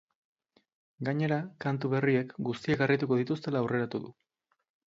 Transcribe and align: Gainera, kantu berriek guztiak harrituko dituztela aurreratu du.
Gainera, 1.09 1.37
kantu 1.67 1.91
berriek 1.93 2.33
guztiak 2.49 2.83
harrituko 2.87 3.21
dituztela 3.23 3.65
aurreratu 3.67 4.05
du. 4.09 4.13